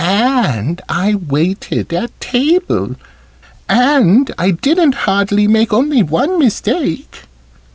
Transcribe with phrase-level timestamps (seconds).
[0.03, 2.95] And I waited at table.
[3.69, 7.25] And I didn't hardly make only one mistake."